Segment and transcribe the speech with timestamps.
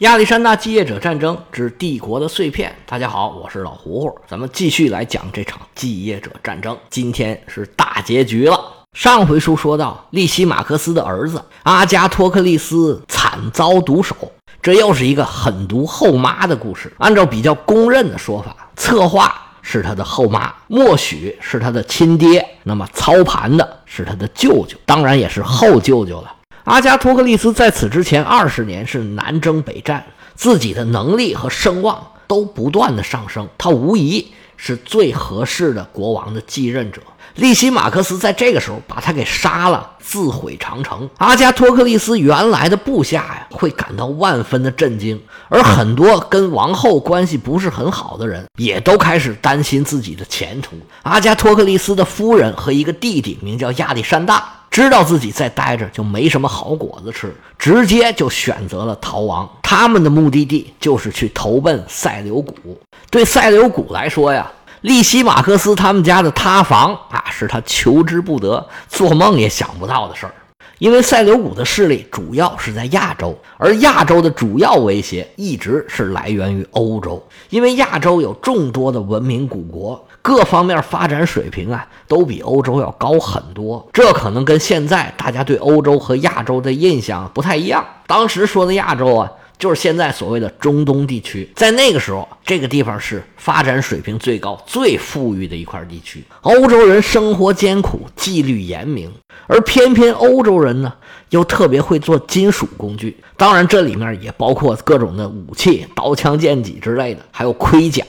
[0.00, 2.72] 亚历山大继业者战争之帝国的碎片。
[2.86, 6.78] 大家好，我是老胡胡，咱们继续来讲这场继业者战争。
[6.88, 8.60] 今天是大结局了。
[8.92, 14.14] 上回书说到，利西马克斯的儿子阿加托克利斯惨遭毒手，
[14.62, 16.92] 这又是一个狠毒后妈的故事。
[16.98, 26.36] 按照比较公认的说法，策划是他的后妈，默许是他的亲爹，那么操盘的是他的舅舅，当然也是后舅舅了。
[26.68, 37.00] 阿加托克利斯在此之前二十年是南征北战，自己的能力和声望都不断的上升，他无疑是最合适的国王的继任者。
[37.36, 41.08] 利西马克斯在这个时候把他给杀了，自毁长城。
[41.16, 50.76] 阿加托克利斯原来的部下呀，会感到万分的震惊，而很多跟王后关系不是很好的人，也都开始担心自己的前途。
[51.04, 54.52] 阿加托克利斯的夫人和一个弟弟，名叫亚历山大。
[54.78, 59.50] 知道自己再待着就没什么好果子吃，直接就选择了逃亡。
[59.60, 62.80] 他们的目的地就是去投奔塞琉古。
[63.10, 64.48] 对塞琉古来说呀，
[64.82, 70.32] 利西马克思他们家的塌房啊，是他求之不得、做梦也想不到的事儿。
[70.78, 77.22] 因为塞琉古的势力主要是在亚洲，而亚洲的主要威胁一直是来源于欧洲。
[77.50, 80.04] 因为亚洲有众多的文明古国。
[80.20, 83.88] 各方面发展水平啊，都比欧洲要高很多。
[83.94, 87.82] 这可能跟现在大家对欧洲和亚洲的印象不太一样。
[88.06, 91.48] 当时说的亚洲啊，就是现在所谓的中东地区。
[91.54, 96.22] 在那个时候，这个地方是发展水平最高、最富裕的一块地区。
[96.42, 99.12] 欧洲人生活艰苦，纪律严明，
[99.46, 100.92] 而偏偏欧洲人呢，
[101.30, 103.16] 又特别会做金属工具。
[103.36, 108.04] 当然，这里面也包括各种的武器、刀枪剑戟之类的，还有盔甲。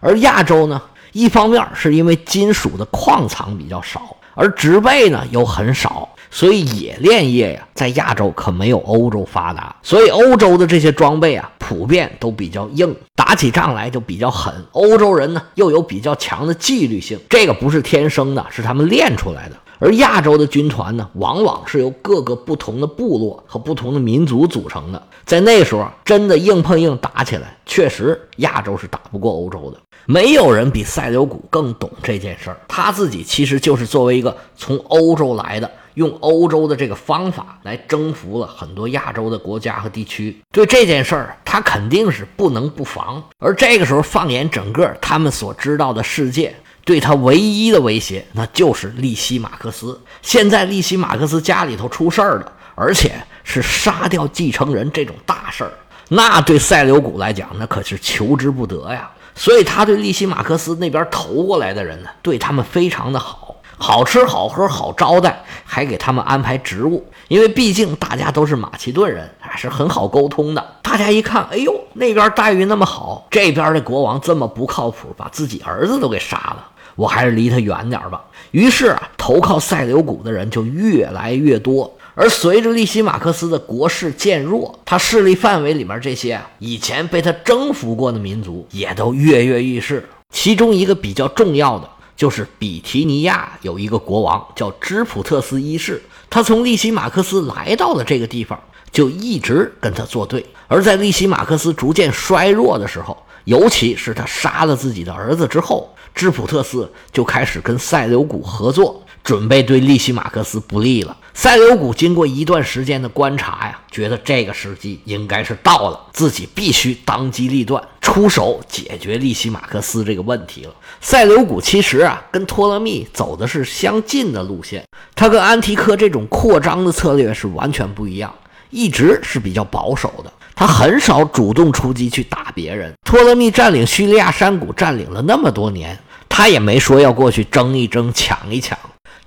[0.00, 0.80] 而亚洲呢？
[1.12, 9.76] 一方面是因为金属的矿藏比较少，而植被呢又很少，所以冶炼业呀在亚洲可没有欧洲发达。
[9.82, 14.52] 所以欧洲的这些装备啊，普遍都比较硬，打起仗来就比较狠。
[14.72, 19.56] 欧洲人呢又有比较强的纪律性，这个不是天生的，是他们练出来的。
[19.82, 25.02] 而亚洲的军团呢，往往是由各个不同的部落和不同的民族组成的。
[25.24, 29.78] 在那时候，真的硬碰硬打起来，确实亚洲是打不过欧洲的。
[30.06, 32.56] 没有人比塞琉古更懂这件事儿。
[32.68, 40.40] 他自己其实就是作为一个从欧洲来的，用欧洲的这个方法来征服了很多亚洲的国家和地区。
[40.52, 43.20] 对这件事儿，他肯定是不能不防。
[43.40, 46.54] 而这个时候，放眼整个他们所知道的世界，
[46.84, 50.00] 对他唯一的威胁，那就是利西马克斯。
[50.20, 53.12] 现在利西马克斯家里头出事儿了，而且
[53.44, 55.72] 是杀掉继承人这种大事儿，
[56.08, 59.10] 那对塞琉古来讲，那可是求之不得呀。
[59.34, 67.06] 所以他对利西马克斯那边投过来的人呢，对他们非常的好，好吃好喝好招待，还给他们安排职务。
[67.28, 70.76] 因为毕竟大家都是马其顿人，还是很好沟通的。
[70.82, 78.22] 大家一看，哎呦，那边待遇那么好，这边的国王这么不靠谱，把自己儿子都给杀了，我还是离他远点吧。
[78.50, 81.92] 于是啊，投靠塞琉古的人就越来越多。
[82.14, 90.06] 而随着利西马克斯的国势渐弱，他势力范围里面这些以前被他征服过的民族也都跃跃欲试。
[90.30, 98.60] 其中一个比较重要的就是比提尼亚有一个国王叫芝普特斯一世，他从利西马克斯来到了这个地方，
[98.90, 100.44] 就一直跟他作对。
[100.68, 109.02] 而在利西马克斯逐渐衰弱的时候，尤其是他杀了自己的儿子之后，芝普特斯就开始跟塞琉古合作。
[109.24, 111.16] 准备对利西马克斯不利了。
[111.32, 120.74] 塞琉古经过一段时间的观察呀，觉得这个时机应该是到了，自己必须当机立断，出手解决利西马克斯这个问题了。
[121.00, 124.84] 塞琉古其实啊，跟托勒密走的是相近的路线，
[125.14, 128.34] 他跟安提柯这种扩张的策略是完全不一样，
[128.70, 132.92] 一直是比较保守的，他很少主动出击去打别人。
[133.04, 135.98] 托勒密占领叙利亚山谷，占领了那么多年，
[136.28, 138.78] 他也没说要过去争一争、抢一抢。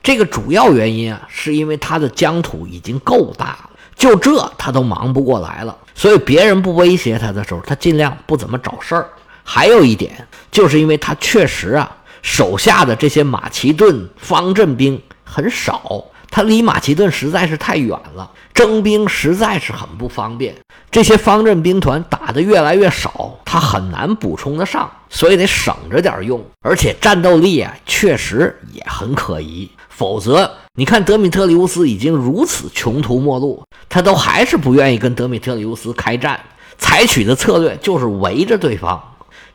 [0.01, 5.75] 这个主要原因啊，是因为他的疆土已经够大了，就这他都忙不过来了。
[5.95, 9.09] 所以别人不威胁他的时候，他尽量不怎么找事儿。
[9.43, 16.03] 还有一点，就是因为他确实啊，手下的这些马其顿方阵兵很少，
[16.35, 20.53] 他离马其顿实在是太远了，征兵实在是很不方便。
[20.91, 26.45] 这些方阵兵团打得越来越少，他很难补充得上，所以得省着点用。
[26.61, 29.71] 而且战斗力啊，确实也很可疑。
[29.87, 36.37] 否则，你看德米特里乌斯已经如此穷途末路，他都还是不愿意跟德米特里乌斯开战，
[36.77, 39.01] 采取的策略就是围着对方，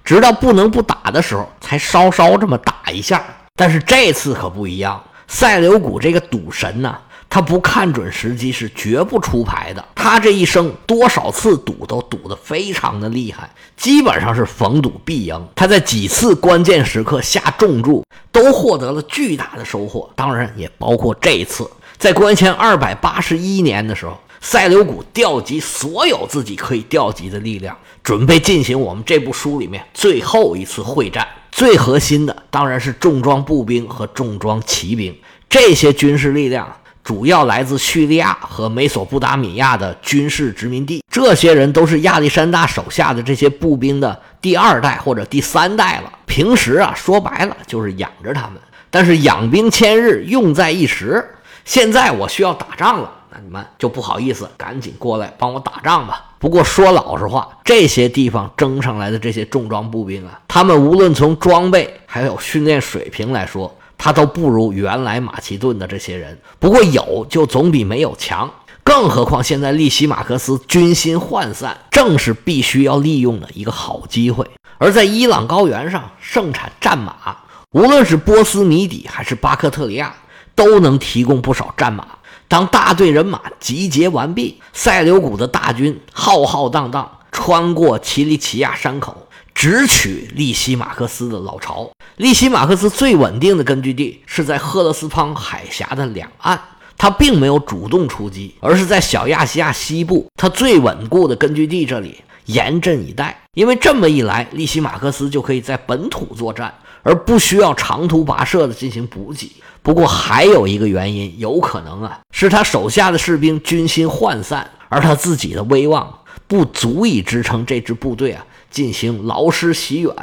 [0.03, 3.23] 直到不能不打的时候，才稍稍这么打一下。
[3.55, 4.99] 但是这次可不一样，
[5.33, 6.99] 塞琉古这个赌神呢，
[7.29, 9.83] 他不看准时机是绝不出牌的。
[9.95, 15.49] 他这一生多少次赌都赌得非常的厉害，基本上是逢赌必赢。
[15.55, 20.11] 他在几次关键时刻下重注，都获得了巨大的收获。
[20.17, 31.25] 当然，也包括这一次，在公元前二百八十一年的时候，塞琉古调集所有自己可以调集的力量，准备进行我们这部书里面最后一次会战。
[31.51, 35.17] 最核心的当然是重装步兵和重装骑兵，
[35.49, 36.77] 这些军事力量。
[37.03, 46.13] 主要来自叙利亚和美索不达米亚的军事殖民地，这些人都是亚历山大手下的这些步兵的第二代或者第三代了。
[46.27, 48.61] 平时啊，说白了就是养着他们。
[48.91, 51.27] 但是养兵千日，用在一时。
[51.65, 56.30] 现在我需要打仗了，那你们就不好意思，赶紧过来帮我打仗吧。
[56.41, 68.51] 不过说老实话，这些地方征上来的这些重装步兵啊，他们无论从装备还有训练水平来说，他都不如原来马其顿的这些人，不过有就总比没有强。
[68.83, 74.49] 更何况现在利西马克斯军心涣散，正是必须要利用的一个好机会。
[74.79, 77.37] 而在伊朗高原上盛产战马，
[77.73, 80.15] 无论是波斯米底还是巴克特里亚，
[80.55, 82.07] 都能提供不少战马。
[82.51, 89.29] 当大队人马集结完毕，塞琉古的大军浩浩荡荡穿过奇里奇亚山口。
[89.55, 91.89] 直取利西马克斯的老巢。
[92.17, 96.61] 利西马克斯最稳定的根据地是在赫勒斯滂海峡的两岸，
[96.99, 102.17] 他并没有主动出击，而是在小亚细亚西部他最稳固的根据地这里
[102.47, 103.41] 严阵以待。
[103.55, 106.75] 因为这么一来，利西马克斯就可以在本土作战，
[107.05, 109.53] 而不需要长途跋涉的进行补给。
[109.83, 118.45] 不过还有一个原因，有可能啊，是他手下的士兵军心涣散，而他自己的威望不足以支撑这支部队啊。
[118.71, 120.15] 进行劳师袭远、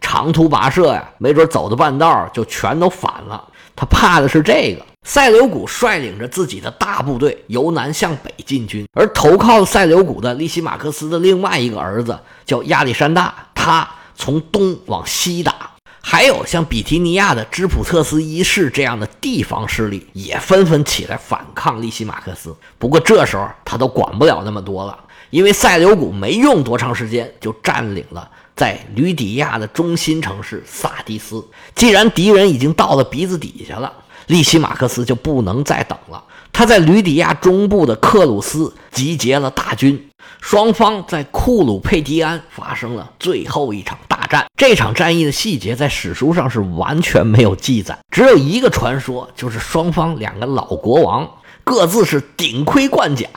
[0.00, 3.42] 长途跋涉呀，没准走到半道就全都反了。
[3.74, 4.86] 他怕的是这个。
[5.02, 15.70] 塞琉古率领着自己的大部队由南向北进军，而投靠塞琉古的利西马克斯的另外一个儿子叫亚历山大，他从东往西打。
[16.08, 22.54] 还有像比提尼亚的芝普特斯一世这样的地方势力也纷纷起来反抗利西马克斯。
[22.78, 24.96] 不过这时候他都管不了那么多了。
[25.30, 31.44] 因为塞琉古没用多长时间就占领了在吕底亚的中心城市萨迪斯。
[31.74, 33.92] 既然敌人已经到了鼻子底下了，
[34.28, 36.22] 利西马克斯就不能再等了。
[36.52, 40.08] 他在吕底亚中部的克鲁斯集结了大军，
[40.40, 44.46] 双方在库鲁佩迪安发生了最后一场大战。
[44.56, 51.28] 这场战役的细节在史书上是完全没有记载，只有一个传说，就是双方两个老国王
[51.64, 53.28] 各自是顶盔贯甲。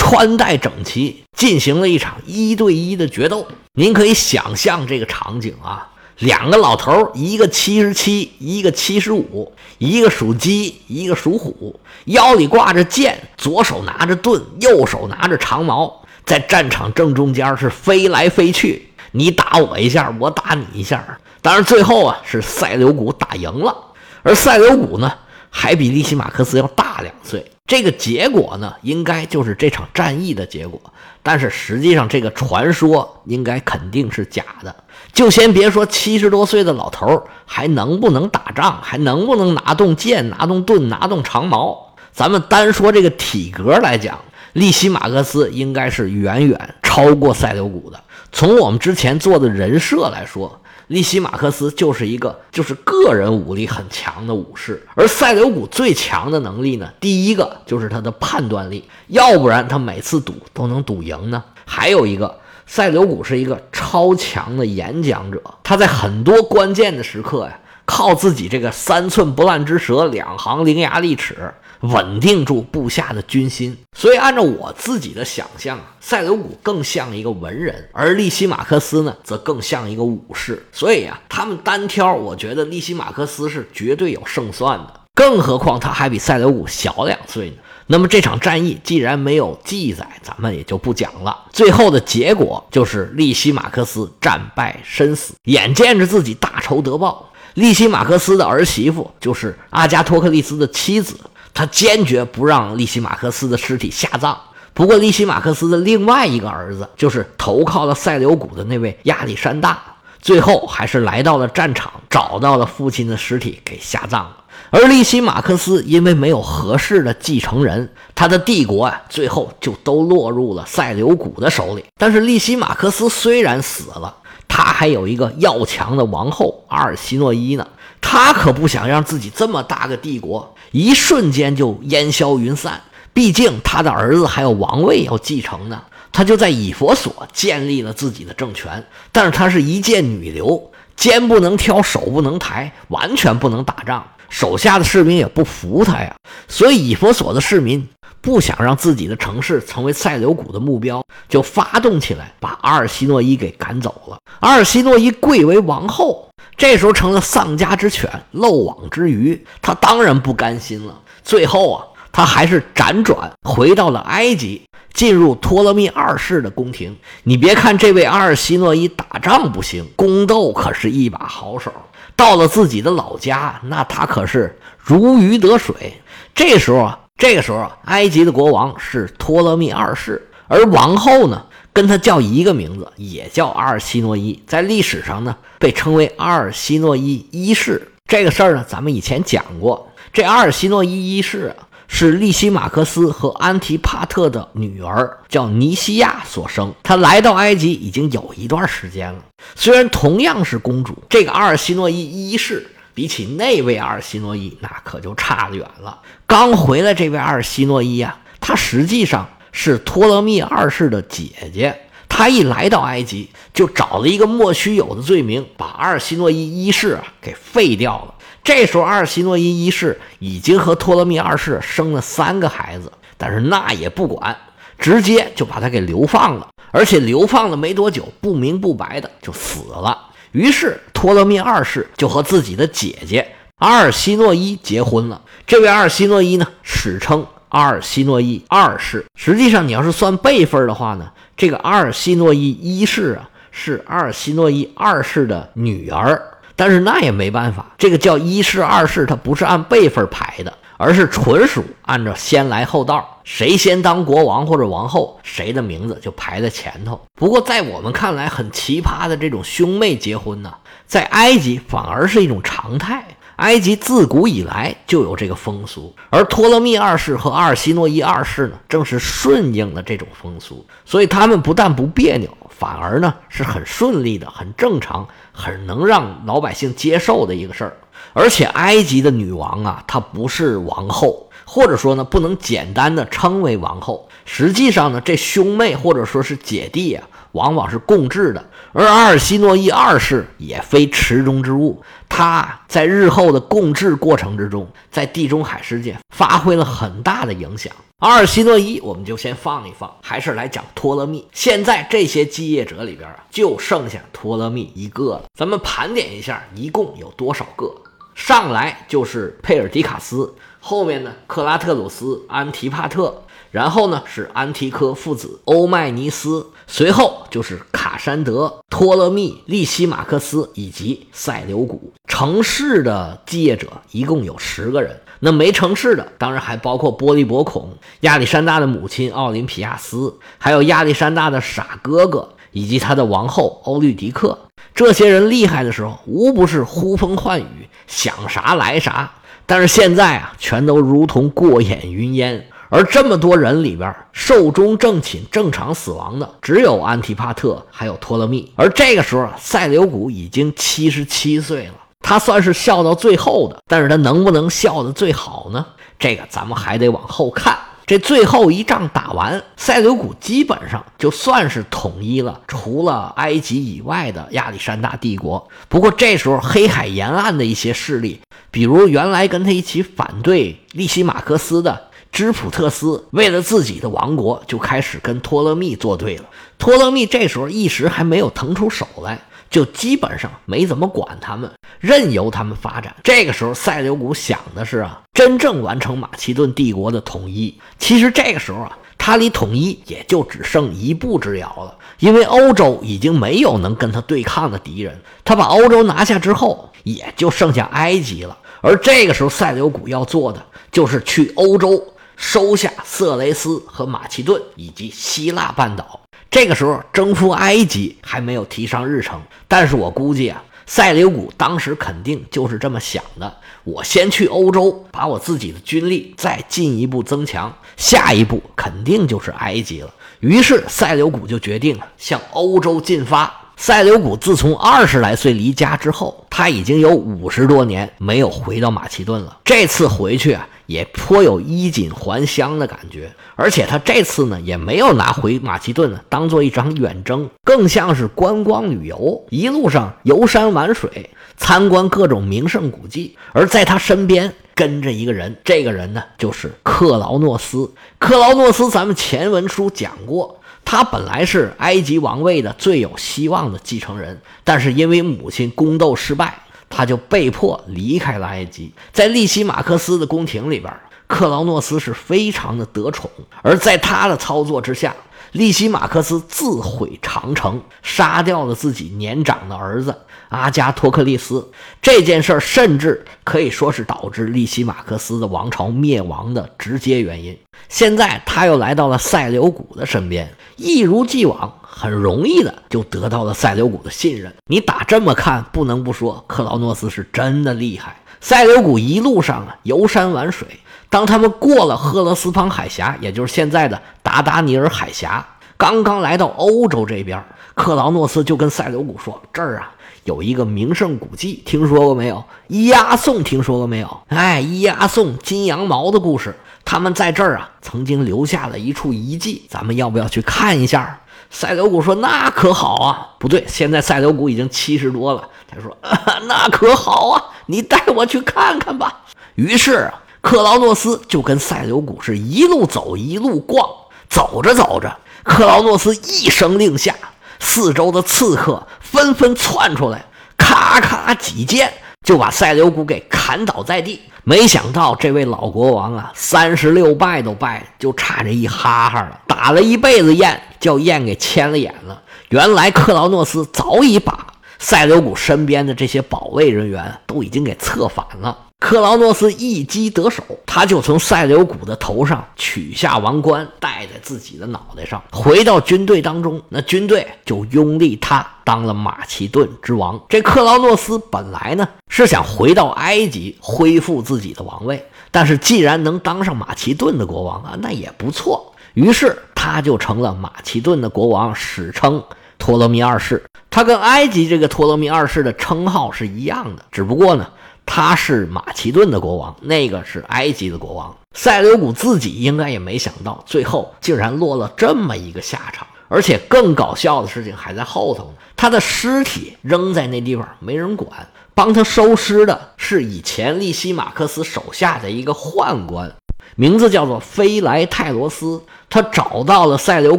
[0.00, 3.48] 穿戴整齐，进行了一场一对一的决斗。
[3.72, 5.88] 您可以想象这个场景啊，
[6.20, 18.87] 两个老头一个七十七，一个七十五，一个属鸡，一个属虎，腰里挂着剑，左手拿着盾，右手拿着长矛，在战场正中间是飞来飞去。
[19.18, 21.04] 你打我一下，我打你一下。
[21.42, 23.76] 当然，最后啊，是塞琉古打赢了，
[24.22, 25.12] 而塞琉古呢，
[25.50, 27.50] 还比利西马克斯要大两岁。
[27.66, 30.80] 这个结果呢，应该就是这场战役的结果。
[31.22, 34.74] 但是实际上，这个传说应该肯定是假的。
[35.12, 44.18] 就先别说七十多岁的老头还能不能打仗，还能不能拿动剑、拿动盾、拿动长矛，咱们单说这个体格来讲，
[44.52, 48.00] 利西马克斯应该是远远超过塞琉古的。
[48.32, 50.60] 从我们之前做的人设来说。
[50.88, 61.44] 利西马克斯就是一个就是个人武力很强的武士，而塞琉古最强的能力呢，第一个就是他的判断力，要不然他每次赌都能赌赢呢。
[61.66, 71.52] 还有一个，塞琉古是一个超强的演讲者，他在很多关键的时刻呀，靠自己这个三寸不烂之舌，两行伶牙俐齿。
[71.80, 80.66] 稳定住部下的军心，所以按照我自己的想象啊，塞琉古更像一个文人，而利西马克斯呢，则更像一个武士。
[80.72, 85.00] 所以啊，他们单挑，我觉得利西马克斯是绝对有胜算的。
[85.14, 87.56] 更何况他还比塞琉古小两岁呢。
[87.86, 91.46] 那么这场战役既然没有记载，咱们也就不讲了。
[91.52, 101.16] 最后的结果就是利西马克斯战败身死，眼见着自己大仇得报，利西马克斯的儿媳妇就是阿加托克利斯的妻子。
[101.58, 104.38] 他坚决不让利西马克斯的尸体下葬。
[104.74, 109.82] 不过，利西马克斯的另外一个儿子，就是投靠了塞琉古的那位亚历山大，
[110.22, 114.36] 最后还是来到了战场，找到了父亲的尸体，给下葬了。
[114.70, 121.84] 而利西马克斯因为没有合适的继承人，他的帝国啊，最后就都落入了塞琉古的手里。
[121.98, 124.14] 但是，利西马克斯虽然死了，
[124.46, 127.66] 他还有一个要强的王后阿尔西诺伊呢。
[128.00, 132.82] 他可不想让自己这么大个帝国一瞬间就烟消云散。
[133.14, 135.82] 毕竟他的儿子还有王位要继承呢，
[136.12, 138.84] 他就在以佛所建立了自己的政权。
[139.10, 146.14] 但是他是一介女流，肩不能挑，手不能抬，完全不能打仗，手下的士兵也不服他呀。
[146.46, 147.88] 所以以佛所的市民
[148.20, 154.18] 不想让自己的城市成为塞琉古的目标，就发动起来把阿尔西诺伊给赶走了。
[154.38, 156.27] 阿尔西诺伊贵为王后，
[156.58, 161.00] 这时候成了丧家之犬、漏网之鱼，他当然不甘心了。
[161.22, 161.84] 最后啊。
[162.10, 164.62] 他还是辗转回到了埃及，
[164.92, 166.96] 进入托勒密二世的宫廷。
[167.22, 171.70] 你别看这位阿尔西诺伊打仗不行，宫斗可是一把好手。
[172.16, 176.00] 到了自己的老家，那他可是如鱼得水。
[176.34, 187.92] 这时候啊，这个时候啊，埃及的国王是托勒密二世，而王后呢，跟他叫一个名字，也叫阿尔西诺伊，在历史上呢，被称为阿尔西诺伊一世。
[188.06, 191.64] 这个事儿呢，咱们以前讲过，这阿尔西诺伊一世啊。
[191.90, 196.70] 是利西马克斯和安提帕特的女儿，叫尼西亚所生。
[196.82, 199.20] 她来到埃及已经有一段时间了。
[199.54, 205.98] 虽然同样是公主，这个阿尔西诺伊一世比起那位阿尔西诺伊，那可就差得远了。
[206.26, 209.26] 刚回来这位阿尔西诺伊呀，她实际上
[209.60, 211.76] 是托勒密二世的姐姐。
[212.08, 218.14] 她一来到埃及，就找了一个莫须有的罪名，把阿尔西诺伊一世啊给废掉了。
[218.44, 224.36] 这时候，阿尔西诺伊一世已经和托勒密二世生了三个孩子，但是那也不管，
[224.78, 230.06] 直接就把他给流放了，而且流放了没多久，不明不白的就死了。
[230.30, 235.20] 于是，托勒密二世就和自己的姐姐阿尔西诺伊结婚了。
[235.48, 239.04] 这位阿尔西诺伊呢，史称阿尔西诺伊二世。
[239.14, 246.20] 实际上，你要是算辈分的话呢，这个阿尔西诺伊一世啊，是阿尔西诺伊二世的女儿。
[246.56, 257.00] 但是那也没办法，这个叫一世二世，它不是按辈分排的，而是纯属按照先来后到，谁先当国王或者王后，谁的名字就排在前头。
[257.14, 260.52] 不过在我们看来很奇葩的这种兄妹结婚呢，
[260.84, 263.04] 在埃及反而是一种常态。
[263.38, 277.76] 埃及自古以来就有这个风俗，而托勒密二世和阿尔西诺伊二世呢，正是顺应了这种风俗，所以他们不但不别扭，反而呢是很顺利的、很正常、很能让老百姓接受的一个事儿。
[278.12, 287.06] 而且埃及的女王啊，她不是王后，或者说呢不能简单的称为王后，实际上呢这兄妹或者说是姐弟啊。
[287.32, 291.82] 往往是共治的，而阿尔西诺伊二世也非池中之物。
[292.08, 297.72] 他在日后的共治过程之中，在地中海世界发挥了很大的影响。
[297.98, 301.26] 阿尔西诺伊我们就先放一放，还是来讲托勒密。
[301.32, 305.24] 现在这些继业者里边啊，就剩下托勒密一个了。
[305.36, 307.74] 咱们盘点一下，一共有多少个？
[308.14, 313.22] 上来就是佩尔迪卡斯，后面呢，克拉特鲁斯、安提帕特。
[313.50, 321.92] 然后呢，是安提柯父子、欧迈尼斯，随后就是卡山德、托勒密、利西马克斯以及塞琉古。
[322.06, 327.70] 城市的继业者一共有十个人，那没城市的当然还包括波利伯孔、
[328.00, 334.38] 亚历山大的母亲奥林匹亚斯，还有亚历山大的傻哥哥以及他的王后欧律狄克。
[334.74, 339.10] 这些人厉害的时候，无不是呼风唤雨，想啥来啥。
[339.46, 342.46] 但是现在啊，全都如同过眼云烟。
[342.70, 348.52] 而这么多人里边，寿终正寝、正常死亡的只有安提帕特，还有托勒密。
[348.56, 353.62] 而这个时候，塞琉古已经七十七岁了，他算是笑到最后的。
[353.66, 355.64] 但是他能不能笑得最好呢？
[355.98, 357.56] 这个咱们还得往后看。
[357.86, 365.48] 这最后一仗打完，塞琉古基本上就算是统一了，除了埃及以外的亚历山大帝国。
[365.70, 368.20] 不过这时候，黑海沿岸的一些势力，
[368.50, 371.87] 比如原来跟他一起反对利西马克斯的。
[372.10, 376.24] 芝普特斯为了自己的王国，就开始跟托勒密作对了。
[376.58, 381.48] 托勒密这时候一时还没有腾出手来，就基本上没怎么管他们，
[381.78, 382.96] 任由他们发展。
[383.04, 387.54] 这个时候，塞琉古想的是啊，真正完成马其顿帝国的统一。
[387.78, 395.00] 其实这个时候啊，他离统一也就只剩一步之遥了，因为欧洲已经没有能跟他对抗的敌人。
[395.24, 398.36] 他把欧洲拿下之后，也就剩下埃及了。
[398.60, 401.80] 而这个时候，塞琉古要做的就是去欧洲。
[402.18, 406.00] 收下色雷斯和马其顿以及希腊半岛。
[406.30, 413.34] 这个时候征服埃及还没有提上日程，但是我估计啊，塞琉古当时肯定就是这么想的：
[413.64, 419.94] 我先去欧洲，把我自己的军力再进一步增强，下一步肯定就是埃及了。
[420.20, 423.32] 于是塞琉古就决定向欧洲进发。
[423.56, 429.38] 塞琉古自从二十来岁离家之后，他已经有五十多年没有回到马其顿了。
[429.44, 430.46] 这次回去啊。
[430.68, 433.10] 也颇有衣锦还乡的感觉。
[433.34, 443.16] 而且他这次呢，也没有拿回马其顿呢当做一场远征，更像是观光旅游，一路上游山玩水，参观各种名胜古迹。
[443.32, 447.72] 而在他身边跟着一个人，这个人呢就是克劳诺斯。
[447.98, 460.72] 克劳诺斯，咱们前文书讲过，他本来是埃及王位的最有希望的继承人，但是因为母亲宫斗失败，他就被迫离开了埃及，在利西马克斯的宫廷里边。
[461.06, 463.10] 克劳诺斯是非常的得宠，
[463.40, 464.94] 而在他的操作之下，
[465.32, 471.50] 利西马克斯自毁长城，杀掉了自己年长的儿子阿加托克利斯。
[471.80, 477.38] 这件事甚至可以说是导致利西马克斯的王朝灭亡的直接原因。
[477.70, 484.34] 现在他又来到了塞琉古的身边，一如既往，很容易的就得到了塞琉古的信任。
[484.48, 487.96] 你打这么看，不能不说克劳诺斯是真的厉害。
[488.20, 490.48] 塞琉古一路上啊，游山玩水。
[490.90, 495.24] 当他们过了赫勒斯滂海峡，也就是现在的达达尼尔海峡，
[495.56, 497.22] 刚刚来到欧洲这边，
[497.54, 499.70] 克劳诺斯就跟塞琉古说：“这儿啊
[500.04, 502.24] 有一个名胜古迹，听说过没有？
[502.48, 504.00] 伊阿宋听说过没有？
[504.08, 506.34] 哎，伊阿宋金羊毛的故事，
[506.70, 513.08] 他们在这儿啊曾经留下了一处遗迹，咱们要不要去看一下？”塞琉古说：“那可好啊！
[513.18, 515.26] 不对，现在塞琉古已经七十多了。
[515.50, 519.00] 他说：‘啊 那可好啊，你带我去看看吧。’
[519.36, 523.66] 于是啊。”克劳诺斯就跟塞琉古是一路走一路逛，
[524.10, 526.94] 走着走着，克劳诺斯一声令下，
[527.38, 530.04] 四周的刺客纷纷窜出来，
[530.36, 531.72] 咔咔几剑
[532.06, 534.00] 就把赛琉古给砍倒在地。
[534.24, 539.20] 没想到这位老国王啊，三十六拜都拜，就差这一哈哈了。
[539.26, 542.02] 打了一辈子雁，叫雁给牵了眼了。
[542.28, 544.26] 原来克劳诺斯早已把
[544.58, 548.36] 赛琉古身边的这些保卫人员都已经给策反了。
[548.60, 556.42] 克劳诺斯一击得手，他就从塞琉古的头上取下王冠，戴在自己的脑袋上，回到军队当中。
[556.48, 559.98] 那军队就拥立他当了马其顿之王。
[560.08, 568.52] 这克劳诺斯本来呢是想回到埃及恢复自己的王位，但是既然能当上马其顿的国王啊，那也不错。
[568.74, 572.02] 于是他就成了马其顿的国王，史称
[572.38, 573.24] 托勒密二世。
[573.50, 577.28] 他跟埃及这个托勒密二世的称号是一样的，只不过呢。
[577.68, 580.96] 他是马其顿的国王，那个是埃及的国王。
[581.12, 585.66] 塞琉古自己应该也没想到，最后竟然落了这么一个下场。
[585.90, 595.90] 而且更搞笑的事情还在后头呢，他的尸体扔在那地方没人管，帮他收尸的是以前利西马克斯手下的一个宦官，
[596.36, 598.42] 名字叫做菲莱泰罗斯。
[598.68, 599.98] 他找到了塞琉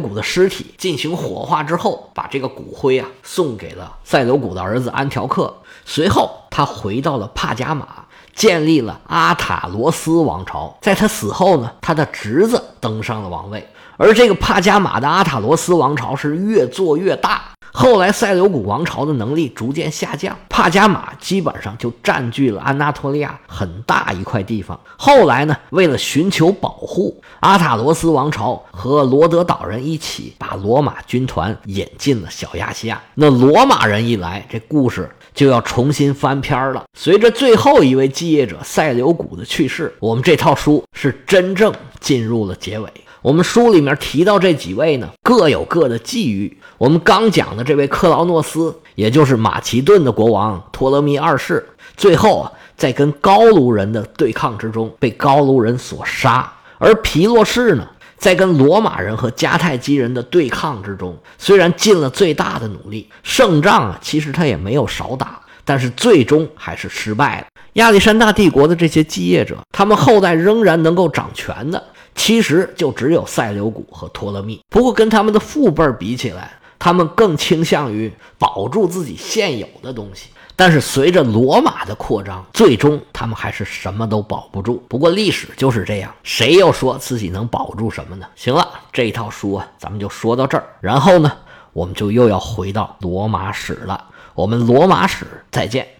[0.00, 5.52] 古的尸体，进行火化之后，把这个骨灰啊送给了塞琉古的儿子安条克。
[5.84, 7.86] 随后，他回到了帕加马，
[8.34, 10.76] 建立了阿塔罗斯王朝。
[10.80, 13.66] 在他死后呢，他的侄子登上了王位。
[13.96, 17.42] 而这个帕加马的阿塔罗斯王朝是越做越大。
[17.72, 24.78] 后来，塞琉古王朝的能力逐渐下降，帕加马基本上就占据了安纳托利亚很大一块地方。
[24.98, 33.00] 后来呢，为了寻求保护，阿塔罗斯王朝和罗德岛人一起把罗马军团引进了小亚细亚。
[33.14, 36.84] 那罗马人一来，这故事就要重新翻篇了。
[36.96, 42.88] 随着最后一位继业者塞琉古的去世，我们这套书是真正进入了结尾。
[43.22, 46.58] 我们书里面提到这几位呢，各有各的际遇。
[46.78, 57.86] 我们刚讲的这位克劳诺斯，也就是马其顿的国王托勒密二世，最后啊，在跟高卢人的对抗之中被高卢人所杀；而皮洛士呢，
[58.20, 67.46] 在跟罗马人和迦太基人的对抗之中，虽然尽了最大的努力，胜仗啊，其实他也没有少打，但是最终还是失败了。
[67.74, 71.82] 亚历山大帝国的这些继业者，他们后代仍然能够掌权的。
[72.14, 80.28] 其实就只有塞琉古和托勒密，不过跟他们的父辈比起来，他们更倾向于保住自己现有的东西。
[80.60, 84.84] 但是随着罗马的扩张，最终他们还是什么都保不住。
[84.90, 88.26] 不过历史就是这样，谁又说自己能保住什么呢？
[88.36, 90.64] 行了，这一套书啊，咱们就说到这儿。
[90.82, 91.32] 然后呢，
[91.72, 94.04] 我们就又要回到罗马史了。
[94.34, 95.88] 我们罗马史再见。